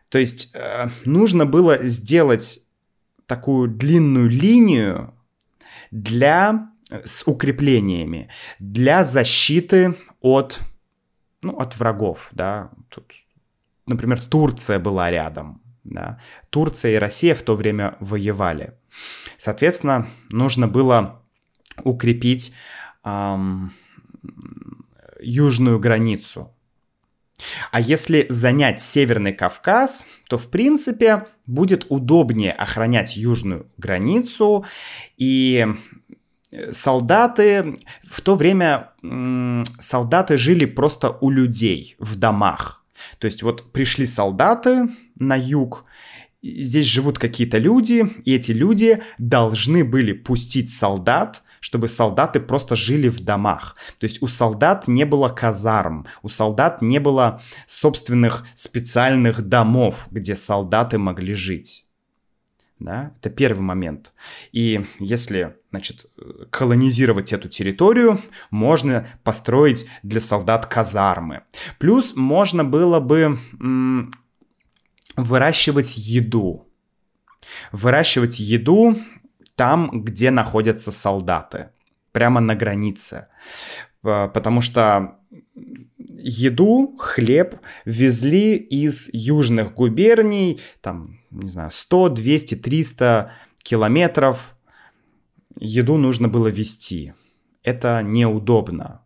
То 0.08 0.18
есть 0.18 0.50
э, 0.54 0.88
нужно 1.04 1.46
было 1.46 1.78
сделать 1.78 2.60
такую 3.26 3.68
длинную 3.68 4.28
линию 4.28 5.14
для 5.90 6.70
с 7.04 7.22
укреплениями 7.26 8.28
для 8.58 9.04
защиты 9.04 9.94
от, 10.20 10.60
ну, 11.42 11.56
от 11.58 11.76
врагов, 11.78 12.30
да. 12.32 12.70
Тут, 12.88 13.12
например, 13.86 14.20
Турция 14.20 14.78
была 14.78 15.10
рядом, 15.10 15.62
да. 15.84 16.18
Турция 16.50 16.92
и 16.92 16.98
Россия 16.98 17.34
в 17.34 17.42
то 17.42 17.56
время 17.56 17.96
воевали. 18.00 18.77
Соответственно, 19.36 20.08
нужно 20.30 20.68
было 20.68 21.22
укрепить 21.84 22.52
эм, 23.04 23.72
южную 25.20 25.78
границу. 25.78 26.54
А 27.70 27.80
если 27.80 28.26
занять 28.28 28.80
Северный 28.80 29.32
Кавказ, 29.32 30.06
то, 30.28 30.38
в 30.38 30.50
принципе, 30.50 31.26
будет 31.46 31.86
удобнее 31.88 32.52
охранять 32.52 33.16
южную 33.16 33.70
границу, 33.76 34.64
и 35.16 35.66
солдаты 36.70 37.76
в 38.04 38.20
то 38.22 38.34
время 38.34 38.90
солдаты 39.78 40.36
жили 40.36 40.64
просто 40.64 41.16
у 41.20 41.30
людей 41.30 41.96
в 41.98 42.16
домах. 42.16 42.84
То 43.18 43.26
есть 43.26 43.42
вот 43.42 43.72
пришли 43.72 44.06
солдаты 44.06 44.88
на 45.14 45.36
юг, 45.36 45.84
здесь 46.42 46.86
живут 46.86 47.18
какие-то 47.18 47.58
люди, 47.58 48.06
и 48.24 48.34
эти 48.34 48.52
люди 48.52 49.02
должны 49.18 49.84
были 49.84 50.12
пустить 50.12 50.70
солдат, 50.70 51.42
чтобы 51.60 51.88
солдаты 51.88 52.40
просто 52.40 52.76
жили 52.76 53.08
в 53.08 53.20
домах. 53.20 53.76
То 53.98 54.04
есть 54.04 54.22
у 54.22 54.28
солдат 54.28 54.86
не 54.86 55.04
было 55.04 55.28
казарм, 55.28 56.06
у 56.22 56.28
солдат 56.28 56.82
не 56.82 57.00
было 57.00 57.42
собственных 57.66 58.46
специальных 58.54 59.42
домов, 59.42 60.08
где 60.10 60.36
солдаты 60.36 60.98
могли 60.98 61.34
жить. 61.34 61.84
Да? 62.78 63.12
Это 63.18 63.30
первый 63.30 63.62
момент. 63.62 64.12
И 64.52 64.84
если 65.00 65.56
значит, 65.70 66.06
колонизировать 66.50 67.32
эту 67.32 67.48
территорию, 67.48 68.20
можно 68.50 69.06
построить 69.24 69.86
для 70.02 70.20
солдат 70.20 70.66
казармы. 70.66 71.42
Плюс 71.78 72.14
можно 72.14 72.64
было 72.64 73.00
бы 73.00 73.38
выращивать 75.18 75.96
еду. 75.96 76.66
Выращивать 77.72 78.38
еду 78.38 78.96
там, 79.56 80.02
где 80.04 80.30
находятся 80.30 80.92
солдаты. 80.92 81.70
Прямо 82.12 82.40
на 82.40 82.54
границе. 82.54 83.28
Потому 84.00 84.60
что 84.60 85.18
еду, 85.96 86.96
хлеб 86.98 87.56
везли 87.84 88.56
из 88.56 89.10
южных 89.12 89.74
губерний, 89.74 90.60
там, 90.80 91.18
не 91.30 91.48
знаю, 91.48 91.70
100, 91.72 92.08
200, 92.10 92.54
300 92.54 93.32
километров. 93.62 94.56
Еду 95.58 95.96
нужно 95.96 96.28
было 96.28 96.48
везти. 96.48 97.12
Это 97.64 98.02
неудобно. 98.02 99.02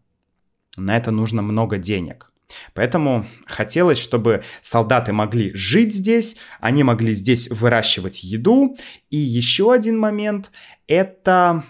На 0.77 0.97
это 0.97 1.11
нужно 1.11 1.43
много 1.43 1.79
денег. 1.79 2.32
Поэтому 2.75 3.27
хотелось, 3.47 3.99
чтобы 3.99 4.43
солдаты 4.61 5.13
могли 5.13 5.53
жить 5.55 5.95
здесь, 5.95 6.37
они 6.61 6.83
могли 6.83 7.15
здесь 7.15 7.49
выращивать 7.51 8.23
еду. 8.25 8.77
И 9.11 9.17
еще 9.17 9.73
один 9.73 9.99
момент— 9.99 10.51
это 10.87 11.65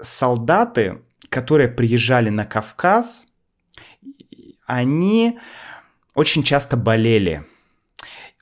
солдаты, 0.00 1.02
которые 1.28 1.68
приезжали 1.68 2.28
на 2.28 2.44
Кавказ, 2.44 3.26
они 4.66 5.38
очень 6.14 6.42
часто 6.42 6.76
болели. 6.76 7.44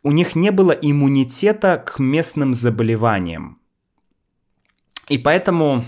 У 0.02 0.12
них 0.12 0.34
не 0.34 0.50
было 0.50 0.72
иммунитета 0.72 1.76
к 1.76 1.98
местным 1.98 2.54
заболеваниям. 2.54 3.60
И 5.08 5.18
поэтому 5.18 5.84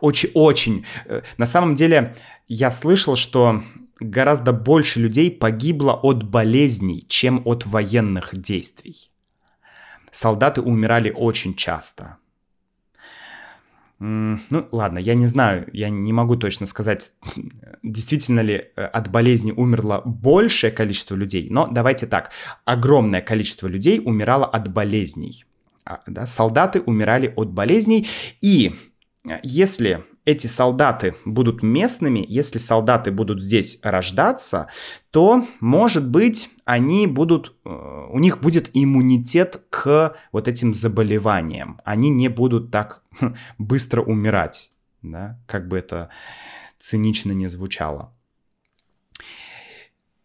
очень-очень... 0.00 0.84
Э, 1.04 1.22
на 1.36 1.46
самом 1.46 1.74
деле, 1.74 2.16
я 2.48 2.70
слышал, 2.70 3.16
что 3.16 3.62
гораздо 4.00 4.52
больше 4.52 5.00
людей 5.00 5.30
погибло 5.30 5.92
от 5.92 6.22
болезней, 6.22 7.04
чем 7.08 7.42
от 7.44 7.66
военных 7.66 8.36
действий. 8.36 9.10
Солдаты 10.10 10.60
умирали 10.60 11.10
очень 11.10 11.54
часто. 11.54 12.16
Ну, 14.00 14.66
ладно, 14.72 14.98
я 14.98 15.14
не 15.14 15.26
знаю, 15.26 15.68
я 15.74 15.90
не 15.90 16.12
могу 16.14 16.34
точно 16.34 16.64
сказать, 16.64 17.12
действительно 17.82 18.40
ли 18.40 18.54
э, 18.54 18.82
от 18.82 19.10
болезни 19.10 19.52
умерло 19.52 20.00
большее 20.06 20.70
количество 20.70 21.14
людей, 21.14 21.48
но 21.50 21.68
давайте 21.70 22.06
так, 22.06 22.30
огромное 22.64 23.20
количество 23.20 23.66
людей 23.66 24.00
умирало 24.02 24.46
от 24.46 24.72
болезней. 24.72 25.44
А, 25.84 26.00
да, 26.06 26.24
солдаты 26.26 26.80
умирали 26.80 27.30
от 27.36 27.50
болезней, 27.50 28.08
и 28.40 28.74
э, 29.28 29.38
если 29.42 30.02
эти 30.24 30.46
солдаты 30.46 31.14
будут 31.24 31.62
местными, 31.62 32.24
если 32.28 32.58
солдаты 32.58 33.10
будут 33.10 33.40
здесь 33.40 33.78
рождаться, 33.82 34.68
то, 35.10 35.46
может 35.60 36.08
быть, 36.08 36.50
они 36.64 37.06
будут, 37.06 37.54
э, 37.64 37.70
у 38.10 38.18
них 38.18 38.40
будет 38.40 38.70
иммунитет 38.74 39.62
к 39.70 40.16
вот 40.32 40.48
этим 40.48 40.74
заболеваниям. 40.74 41.80
Они 41.84 42.10
не 42.10 42.28
будут 42.28 42.70
так 42.70 43.02
хм, 43.18 43.34
быстро 43.58 44.02
умирать, 44.02 44.70
да, 45.02 45.38
как 45.46 45.68
бы 45.68 45.78
это 45.78 46.10
цинично 46.78 47.32
не 47.32 47.48
звучало. 47.48 48.14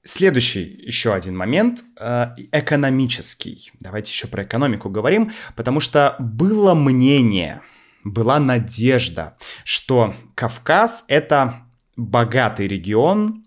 Следующий 0.04 0.62
еще 0.86 1.16
один 1.16 1.36
момент 1.36 1.84
э, 2.00 2.28
экономический. 2.52 3.72
Давайте 3.80 4.12
еще 4.12 4.28
про 4.28 4.44
экономику 4.44 4.88
говорим, 4.88 5.32
потому 5.56 5.80
что 5.80 6.16
было 6.20 6.76
мнение, 6.76 7.62
была 8.06 8.40
надежда, 8.40 9.36
что 9.66 10.16
Кавказ— 10.36 11.04
это 11.10 11.66
богатый 11.98 12.68
регион 12.68 13.44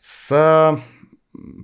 с 0.00 0.80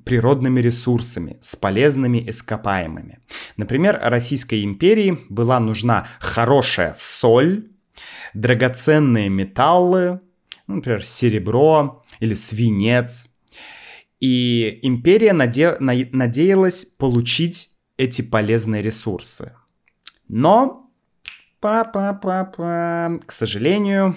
природными 0.04 0.60
ресурсами, 0.60 1.36
с 1.40 1.54
полезными 1.54 2.28
ископаемыми. 2.28 3.20
Например, 3.56 3.98
Российской 4.02 4.64
империи 4.64 5.18
была 5.28 5.60
нужна 5.60 6.08
хорошая 6.18 6.94
соль, 6.96 7.70
драгоценные 8.32 9.28
металлы, 9.28 10.20
ну, 10.66 10.76
например, 10.76 11.04
серебро 11.04 12.02
или 12.20 12.34
свинец. 12.34 13.28
И 14.20 14.80
империя 14.82 15.32
наде... 15.32 15.76
надеялась 15.78 16.84
получить 16.84 17.70
эти 17.98 18.22
полезные 18.22 18.82
ресурсы. 18.82 19.54
Но 20.28 20.87
Па-па-па-па. 21.60 23.18
К 23.26 23.32
сожалению, 23.32 24.16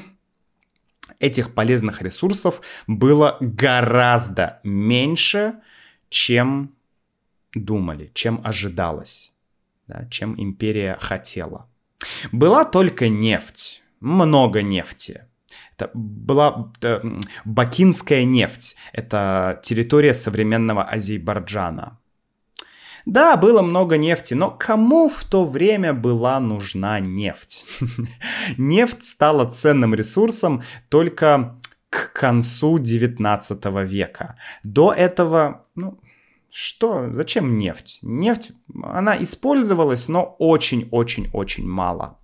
этих 1.19 1.53
полезных 1.53 2.01
ресурсов 2.01 2.61
было 2.87 3.37
гораздо 3.39 4.59
меньше, 4.63 5.55
чем 6.09 6.75
думали, 7.53 8.11
чем 8.13 8.41
ожидалось, 8.43 9.31
да, 9.87 10.07
чем 10.09 10.35
империя 10.37 10.97
хотела. 10.99 11.67
Была 12.31 12.65
только 12.65 13.09
нефть, 13.09 13.83
много 13.99 14.61
нефти. 14.61 15.25
Это 15.77 15.89
была 15.93 16.71
это, 16.77 17.03
Бакинская 17.45 18.23
нефть. 18.23 18.75
Это 18.93 19.59
территория 19.63 20.13
современного 20.13 20.83
Азербайджана. 20.83 21.99
Да, 23.05 23.35
было 23.37 23.61
много 23.61 23.97
нефти, 23.97 24.33
но 24.33 24.51
кому 24.51 25.09
в 25.09 25.23
то 25.23 25.45
время 25.45 25.93
была 25.93 26.39
нужна 26.39 26.99
нефть? 26.99 27.65
Нефть 28.57 29.03
стала 29.03 29.49
ценным 29.49 29.95
ресурсом 29.95 30.63
только 30.89 31.59
к 31.89 32.13
концу 32.13 32.79
19 32.79 33.65
века. 33.85 34.37
До 34.63 34.93
этого, 34.93 35.65
ну, 35.75 35.99
что, 36.49 37.09
зачем 37.13 37.55
нефть? 37.55 37.99
Нефть, 38.01 38.51
она 38.83 39.21
использовалась, 39.21 40.07
но 40.07 40.35
очень-очень-очень 40.37 41.67
мало. 41.67 42.19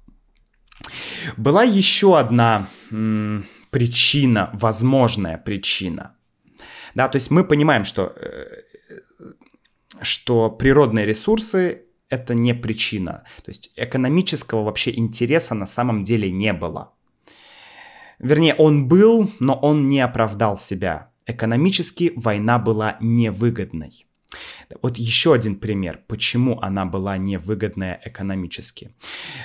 Была 1.38 1.64
еще 1.64 2.20
одна 2.20 2.68
м, 2.92 3.46
причина, 3.72 4.50
возможная 4.54 5.38
причина. 5.38 6.16
Да, 6.94 7.08
то 7.08 7.18
есть 7.18 7.32
мы 7.32 7.44
понимаем, 7.44 7.84
что 7.84 8.14
э, 8.16 8.64
что 10.02 10.50
природные 10.50 11.06
ресурсы 11.06 11.84
это 12.10 12.34
не 12.34 12.54
причина. 12.54 13.24
То 13.44 13.50
есть 13.50 13.72
экономического 13.76 14.64
вообще 14.64 14.96
интереса 14.96 15.56
на 15.56 15.68
самом 15.68 16.04
деле 16.04 16.32
не 16.32 16.54
было. 16.54 16.94
Вернее, 18.20 18.56
он 18.56 18.88
был, 18.88 19.32
но 19.40 19.56
он 19.56 19.88
не 19.88 20.00
оправдал 20.00 20.58
себя. 20.58 21.12
Экономически 21.26 22.14
война 22.16 22.58
была 22.58 22.98
невыгодной. 23.02 24.08
Вот 24.82 24.98
еще 24.98 25.34
один 25.34 25.56
пример, 25.56 26.02
почему 26.08 26.60
она 26.62 26.86
была 26.86 27.18
невыгодная 27.18 28.02
экономически. 28.04 28.92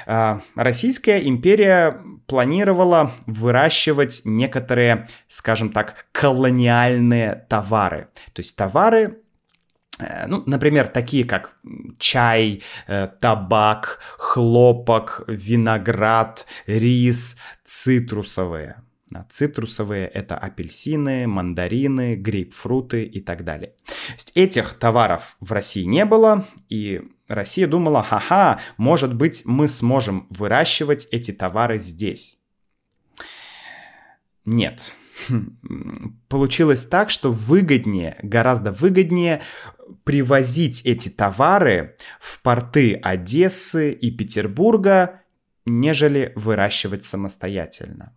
А, 0.07 0.41
Российская 0.57 1.21
империя 1.21 2.01
планировала 2.27 3.13
выращивать 3.27 4.23
некоторые, 4.25 5.07
скажем 5.29 5.71
так, 5.71 6.07
колониальные 6.13 7.47
товары. 7.49 8.09
То 8.33 8.41
есть 8.41 8.57
товары, 8.57 9.22
ну, 10.27 10.43
например, 10.47 10.89
такие 10.89 11.25
как 11.25 11.57
чай, 11.99 12.63
э, 12.87 13.09
табак, 13.21 14.01
хлопок, 14.19 15.25
виноград, 15.27 16.47
рис, 16.67 17.39
цитрусовые. 17.65 18.83
Цитрусовые– 19.29 20.07
это 20.15 20.39
апельсины, 20.39 21.27
мандарины, 21.27 22.17
грейпфруты 22.17 23.05
и 23.05 23.21
так 23.21 23.45
далее. 23.45 23.75
То 23.87 24.15
есть 24.15 24.33
этих 24.35 24.75
товаров 24.75 25.37
в 25.41 25.53
России 25.53 25.85
не 25.85 26.05
было, 26.05 26.47
и 26.69 27.03
Россия 27.29 27.67
думала, 27.67 28.03
ха-ха, 28.03 28.59
может 28.77 29.15
быть, 29.15 29.43
мы 29.45 29.69
сможем 29.69 30.27
выращивать 30.31 31.09
эти 31.11 31.33
товары 31.33 31.79
здесь. 31.79 32.39
Нет. 34.45 34.93
Получилось 36.29 36.87
так, 36.87 37.11
что 37.11 37.33
выгоднее, 37.33 38.19
гораздо 38.23 38.73
выгоднее 38.73 39.43
привозить 40.05 40.83
эти 40.85 41.09
товары 41.09 41.97
в 42.21 42.41
порты 42.43 42.95
Одессы 42.95 43.93
и 43.93 44.11
Петербурга, 44.11 45.21
нежели 45.67 46.33
выращивать 46.35 47.05
самостоятельно. 47.05 48.13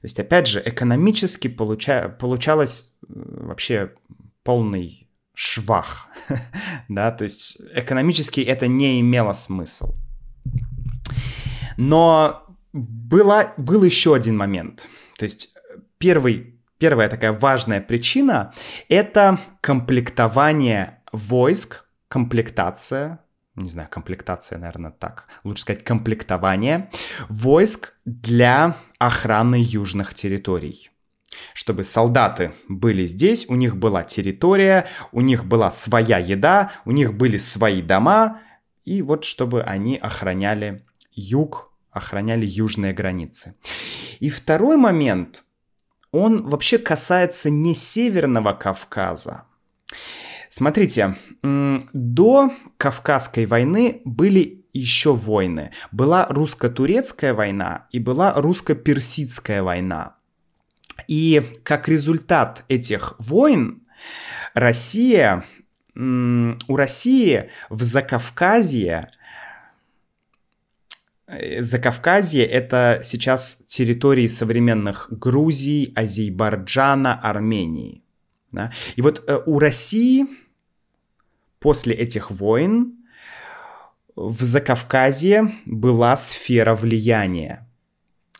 То 0.00 0.06
есть, 0.06 0.18
опять 0.18 0.46
же, 0.46 0.62
экономически 0.64 1.48
получа... 1.48 2.08
получалось 2.08 2.92
э, 3.02 3.06
вообще 3.08 3.92
полный 4.42 5.08
швах. 5.34 6.08
да, 6.88 7.10
то 7.10 7.24
есть 7.24 7.60
экономически 7.74 8.40
это 8.40 8.66
не 8.66 9.00
имело 9.00 9.34
смысл. 9.34 9.94
Но 11.76 12.46
была, 12.72 13.52
был 13.58 13.84
еще 13.84 14.14
один 14.14 14.38
момент. 14.38 14.88
То 15.18 15.24
есть 15.24 15.54
первый 16.00 16.60
Первая 16.80 17.10
такая 17.10 17.32
важная 17.32 17.82
причина— 17.82 18.54
это 18.88 19.38
комплектование 19.60 21.02
войск, 21.12 21.84
комплектация, 22.08 23.20
не 23.54 23.68
знаю, 23.68 23.86
комплектация, 23.90 24.58
наверное, 24.58 24.92
так, 24.92 25.26
лучше 25.44 25.60
сказать 25.60 25.84
комплектование 25.84 26.88
войск 27.28 27.92
для 28.06 28.76
охраны 28.98 29.56
южных 29.60 30.14
территорий. 30.14 30.90
Чтобы 31.52 31.84
солдаты 31.84 32.54
были 32.66 33.04
здесь, 33.04 33.46
у 33.50 33.56
них 33.56 33.76
была 33.76 34.02
территория, 34.02 34.86
у 35.12 35.20
них 35.20 35.44
была 35.44 35.70
своя 35.70 36.16
еда, 36.16 36.70
у 36.86 36.92
них 36.92 37.12
были 37.12 37.36
свои 37.36 37.82
дома, 37.82 38.40
и 38.86 39.02
вот 39.02 39.24
чтобы 39.24 39.62
они 39.64 39.98
охраняли 39.98 40.82
юг, 41.12 41.74
охраняли 41.90 42.46
южные 42.46 42.94
границы. 42.94 43.56
И 44.18 44.30
второй 44.30 44.78
момент— 44.78 45.44
он 46.12 46.42
вообще 46.48 46.78
касается 46.78 47.50
не 47.50 47.74
Северного 47.74 48.52
Кавказа. 48.52 49.44
Смотрите, 50.48 51.16
до 51.42 52.52
Кавказской 52.76 53.46
войны 53.46 54.02
были 54.04 54.64
еще 54.72 55.14
войны. 55.14 55.70
Была 55.92 56.26
русско-турецкая 56.28 57.34
война 57.34 57.86
и 57.92 57.98
была 57.98 58.34
русско-персидская 58.34 59.62
война. 59.62 60.16
И 61.06 61.42
как 61.62 61.88
результат 61.88 62.64
этих 62.68 63.14
войн 63.18 63.82
Россия, 64.54 65.44
у 65.96 66.76
России 66.76 67.50
в 67.68 67.82
Закавказье 67.82 69.10
Закавказье— 71.58 72.44
это 72.46 73.00
сейчас 73.02 73.64
территории 73.68 74.26
современных 74.26 75.08
Грузии, 75.10 75.92
Азербайджана, 75.94 77.14
Армении. 77.20 78.02
Да? 78.52 78.72
И 78.96 79.02
вот 79.02 79.22
э, 79.28 79.38
у 79.46 79.58
России 79.58 80.26
после 81.60 81.94
этих 81.94 82.30
войн 82.30 82.96
в 84.16 84.42
Закавказье 84.42 85.52
была 85.66 86.16
сфера 86.16 86.74
влияния 86.74 87.68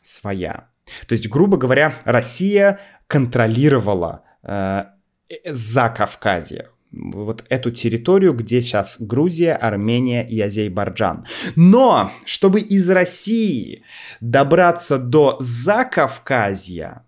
своя. 0.02 0.68
То 1.06 1.12
есть, 1.12 1.28
грубо 1.28 1.56
говоря, 1.56 1.94
Россия 2.04 2.80
контролировала 3.06 4.24
э, 4.42 4.84
э 5.28 5.52
Закавказье 5.52 6.70
вот 6.92 7.44
эту 7.48 7.70
территорию, 7.70 8.32
где 8.34 8.60
сейчас 8.60 8.96
Грузия, 9.00 9.54
Армения 9.54 10.26
и 10.26 10.40
Азербайджан. 10.40 11.24
Но, 11.56 12.12
чтобы 12.24 12.60
из 12.60 12.88
России 12.90 13.84
добраться 14.20 14.98
до 14.98 15.36
Закавказья, 15.40 17.04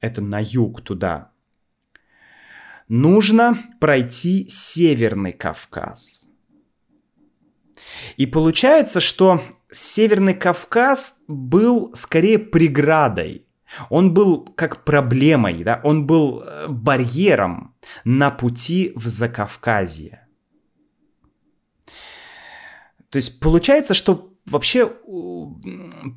это 0.00 0.20
на 0.20 0.40
юг 0.40 0.80
туда, 0.82 1.30
нужно 2.88 3.56
пройти 3.78 4.46
Северный 4.48 5.32
Кавказ. 5.32 6.26
И 8.16 8.26
получается, 8.26 9.00
что 9.00 9.42
Северный 9.70 10.34
Кавказ 10.34 11.22
был 11.28 11.94
скорее 11.94 12.38
преградой 12.38 13.46
он 13.88 14.12
был 14.12 14.44
как 14.56 14.84
проблемой, 14.84 15.62
да, 15.62 15.80
он 15.84 16.06
был 16.06 16.42
э, 16.42 16.66
барьером 16.68 17.74
на 18.04 18.30
пути 18.30 18.92
в 18.94 19.06
Закавказье. 19.06 20.26
То 23.10 23.16
есть 23.16 23.40
получается, 23.40 23.94
что 23.94 24.32
вообще 24.46 24.86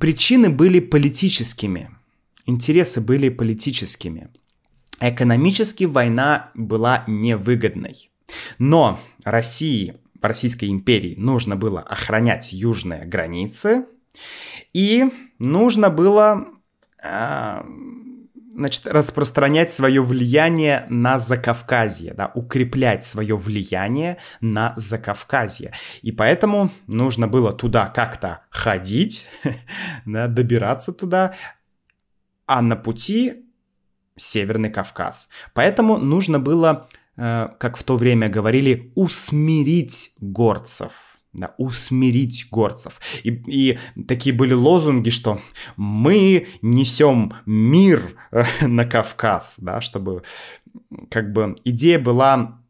причины 0.00 0.48
были 0.48 0.80
политическими, 0.80 1.90
интересы 2.46 3.00
были 3.00 3.28
политическими. 3.28 4.30
Экономически 5.00 5.84
война 5.84 6.50
была 6.54 7.04
невыгодной. 7.08 8.10
Но 8.58 9.00
России, 9.24 9.96
Российской 10.22 10.70
империи 10.70 11.14
нужно 11.18 11.56
было 11.56 11.80
охранять 11.80 12.52
южные 12.52 13.04
границы, 13.04 13.86
и 14.72 15.10
нужно 15.38 15.90
было 15.90 16.53
значит, 18.54 18.86
распространять 18.86 19.70
свое 19.70 20.02
влияние 20.02 20.86
на 20.88 21.18
Закавказье, 21.18 22.14
да, 22.14 22.30
укреплять 22.34 23.04
свое 23.04 23.36
влияние 23.36 24.18
на 24.40 24.74
Закавказье. 24.76 25.72
И 26.02 26.12
поэтому 26.12 26.70
нужно 26.86 27.28
было 27.28 27.52
туда 27.52 27.86
как-то 27.88 28.42
ходить, 28.50 29.26
добираться 30.04 30.92
туда, 30.92 31.34
а 32.46 32.62
на 32.62 32.76
пути 32.76 33.44
Северный 34.16 34.70
Кавказ. 34.70 35.28
Поэтому 35.54 35.98
нужно 35.98 36.38
было, 36.38 36.88
э, 37.16 37.48
как 37.58 37.76
в 37.76 37.82
то 37.82 37.96
время 37.96 38.28
говорили, 38.28 38.92
усмирить 38.94 40.12
горцев 40.20 41.13
да, 41.34 41.54
усмирить 41.58 42.48
горцев. 42.50 43.00
И, 43.24 43.30
и 43.30 43.78
такие 44.06 44.34
были 44.34 44.54
лозунги, 44.54 45.10
что 45.10 45.40
мы 45.76 46.46
несем 46.62 47.32
мир 47.44 48.16
э, 48.30 48.44
на 48.66 48.86
Кавказ, 48.86 49.56
да, 49.58 49.80
чтобы 49.80 50.22
как 51.10 51.32
бы 51.32 51.56
идея 51.64 51.98
была 51.98 52.60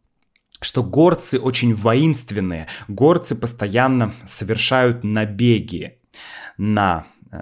что 0.61 0.83
горцы 0.83 1.39
очень 1.39 1.75
воинственные, 1.75 2.69
горцы 2.89 3.35
постоянно 3.35 4.15
совершают 4.25 5.05
набеги 5.05 5.99
на 6.57 7.07
э, 7.31 7.39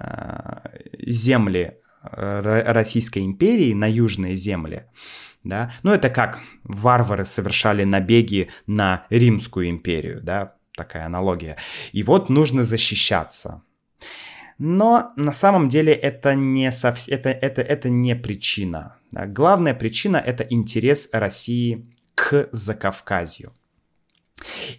земли 0.99 1.79
э, 2.03 2.63
Российской 2.73 3.21
империи, 3.21 3.75
на 3.75 3.89
южные 3.89 4.35
земли. 4.35 4.87
Да? 5.45 5.71
Ну, 5.85 5.93
это 5.93 6.11
как 6.11 6.41
варвары 6.65 7.25
совершали 7.25 7.85
набеги 7.85 8.51
на 8.67 9.07
Римскую 9.11 9.71
империю, 9.71 10.21
да, 10.21 10.55
такая 10.77 11.07
аналогия. 11.07 11.57
И 11.93 12.03
вот 12.03 12.29
нужно 12.29 12.65
защищаться. 12.65 13.63
Но 14.59 15.13
на 15.17 15.33
самом 15.33 15.69
деле 15.69 15.93
это 15.93 16.35
не, 16.35 16.71
совс... 16.71 17.09
это, 17.09 17.31
это, 17.31 17.63
это 17.63 17.89
не 17.89 18.15
причина. 18.15 18.97
Да? 19.11 19.27
Главная 19.27 19.75
причина— 19.75 20.17
это 20.27 20.45
интерес 20.45 21.09
России 21.13 21.87
к 22.15 22.49
Закавказью. 22.53 23.53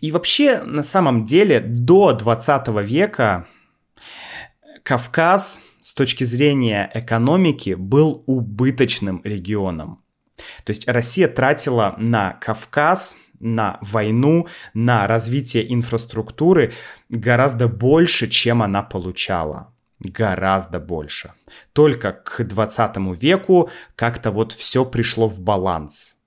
И 0.01 0.11
вообще, 0.11 0.61
на 0.63 0.83
самом 0.83 1.23
деле, 1.23 1.59
до 1.59 2.13
20 2.13 2.67
века 2.83 3.47
Кавказ 4.83 5.61
с 5.81 5.93
точки 5.93 6.23
зрения 6.25 6.89
экономики 6.93 7.73
был 7.73 8.23
убыточным 8.25 9.21
регионом. 9.23 10.03
То 10.65 10.71
есть 10.71 10.87
Россия 10.87 11.27
тратила 11.27 11.95
на 11.97 12.33
Кавказ 12.33 13.15
на 13.39 13.77
войну, 13.81 14.47
на 14.73 15.07
развитие 15.07 15.73
инфраструктуры 15.73 16.73
гораздо 17.09 17.67
больше, 17.67 18.27
чем 18.27 18.61
она 18.61 18.83
получала. 18.83 19.73
Гораздо 19.99 20.79
больше. 20.79 21.31
Только 21.71 22.11
к 22.11 22.43
20 22.43 22.97
веку 23.21 23.69
как-то 23.95 24.31
вот 24.31 24.51
все 24.51 24.83
пришло 24.85 25.27
в 25.27 25.39
баланс. 25.39 26.17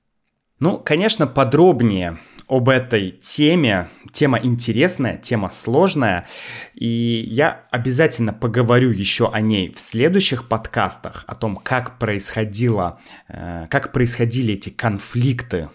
Ну, 0.59 0.79
конечно, 0.79 1.27
подробнее 1.27 2.19
об 2.49 2.71
этой 2.71 3.11
теме. 3.11 3.91
Тема 4.13 4.39
интересная, 4.43 5.19
тема 5.19 5.51
сложная, 5.51 6.27
и 6.75 7.27
я 7.29 7.67
обязательно 7.71 8.33
поговорю 8.33 8.91
еще 8.91 9.31
о 9.31 9.41
ней 9.41 9.71
в 9.71 9.81
следующих 9.81 10.49
подкастах, 10.49 11.25
о 11.27 11.35
том, 11.35 11.57
как 11.57 11.99
происходило, 11.99 13.01
э, 13.29 13.67
как 13.69 13.93
происходили 13.93 14.55
эти 14.55 14.71
конфликты 14.71 15.69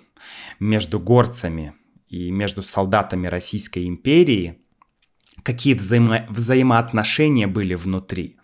между 0.59 0.99
горцами 0.99 1.73
и 2.07 2.31
между 2.31 2.63
солдатами 2.63 3.27
Российской 3.27 3.87
империи, 3.87 4.59
какие 5.43 5.75
взаимо- 5.75 6.27
взаимоотношения 6.29 7.47
были 7.47 7.73
внутри. 7.73 8.37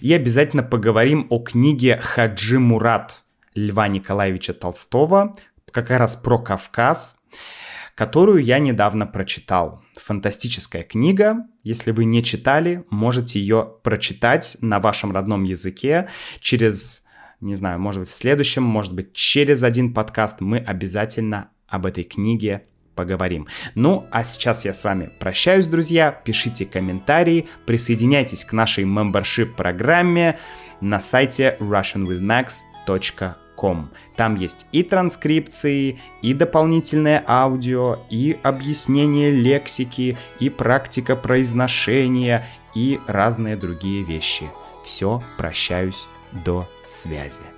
И 0.00 0.12
обязательно 0.12 0.62
поговорим 0.62 1.26
о 1.30 1.40
книге 1.40 1.98
Хаджи 1.98 2.58
Мурат 2.58 3.24
Льва 3.54 3.88
Николаевича 3.88 4.54
Толстого, 4.54 5.36
как 5.70 5.90
раз 5.90 6.16
про 6.16 6.38
Кавказ, 6.38 7.20
которую 7.94 8.42
я 8.42 8.58
недавно 8.58 9.06
прочитал. 9.06 9.82
Фантастическая 10.00 10.82
книга. 10.82 11.46
Если 11.62 11.90
вы 11.90 12.06
не 12.06 12.24
читали, 12.24 12.84
можете 12.90 13.38
ее 13.38 13.74
прочитать 13.82 14.56
на 14.62 14.80
вашем 14.80 15.12
родном 15.12 15.44
языке 15.44 16.08
через, 16.40 16.99
не 17.40 17.54
знаю, 17.54 17.80
может 17.80 18.00
быть 18.00 18.08
в 18.08 18.14
следующем, 18.14 18.62
может 18.62 18.94
быть 18.94 19.12
через 19.12 19.62
один 19.62 19.94
подкаст. 19.94 20.40
Мы 20.40 20.58
обязательно 20.58 21.50
об 21.66 21.86
этой 21.86 22.04
книге 22.04 22.64
поговорим. 22.94 23.46
Ну, 23.74 24.06
а 24.10 24.24
сейчас 24.24 24.64
я 24.64 24.74
с 24.74 24.84
вами 24.84 25.10
прощаюсь, 25.18 25.66
друзья. 25.66 26.12
Пишите 26.12 26.66
комментарии, 26.66 27.46
присоединяйтесь 27.66 28.44
к 28.44 28.52
нашей 28.52 28.84
membership 28.84 29.54
программе 29.56 30.38
на 30.80 31.00
сайте 31.00 31.56
russianwithmax.com 31.60 33.36
com. 33.60 33.90
Там 34.16 34.36
есть 34.36 34.66
и 34.72 34.82
транскрипции, 34.82 35.98
и 36.22 36.32
дополнительное 36.32 37.22
аудио, 37.26 37.98
и 38.08 38.38
объяснение 38.42 39.30
лексики, 39.30 40.16
и 40.40 40.48
практика 40.48 41.14
произношения, 41.14 42.46
и 42.74 42.98
разные 43.06 43.56
другие 43.56 44.02
вещи. 44.02 44.44
Все, 44.84 45.22
прощаюсь, 45.36 46.06
до 46.32 46.66
связи. 46.82 47.49